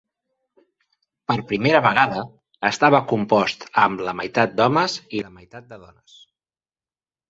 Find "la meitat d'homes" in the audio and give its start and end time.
4.11-5.01